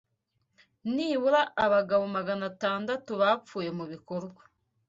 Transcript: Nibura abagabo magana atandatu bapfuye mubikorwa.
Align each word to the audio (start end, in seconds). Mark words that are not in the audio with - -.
Nibura 0.93 1.41
abagabo 1.65 2.03
magana 2.15 2.43
atandatu 2.51 3.11
bapfuye 3.21 3.69
mubikorwa. 3.77 4.41